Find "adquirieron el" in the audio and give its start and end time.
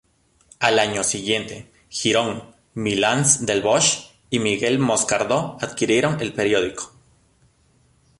5.61-6.33